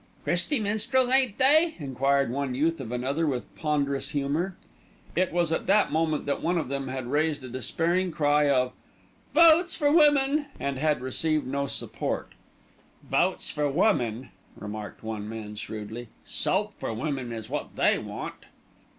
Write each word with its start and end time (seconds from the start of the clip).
"Christy 0.23 0.59
Minstrels, 0.59 1.11
ain't 1.11 1.37
they?" 1.37 1.75
enquired 1.77 2.31
one 2.31 2.55
youth 2.55 2.81
of 2.81 2.91
another 2.91 3.27
with 3.27 3.55
ponderous 3.55 4.09
humour. 4.09 4.55
It 5.15 5.31
was 5.31 5.51
at 5.51 5.67
the 5.67 5.85
moment 5.91 6.25
that 6.25 6.41
one 6.41 6.57
of 6.57 6.69
them 6.69 6.87
had 6.87 7.05
raised 7.11 7.43
a 7.43 7.47
despairing 7.47 8.09
cry 8.11 8.49
of 8.49 8.71
"Votes 9.35 9.75
for 9.75 9.91
Women," 9.91 10.47
and 10.59 10.79
had 10.79 11.01
received 11.01 11.45
no 11.45 11.67
support. 11.67 12.31
"Votes 13.03 13.51
for 13.51 13.69
Women!" 13.69 14.31
remarked 14.55 15.03
one 15.03 15.29
man 15.29 15.53
shrewdly. 15.53 16.07
"Soap 16.25 16.73
for 16.79 16.91
Women! 16.91 17.31
is 17.31 17.47
what 17.47 17.75
they 17.75 17.99
want." 17.99 18.45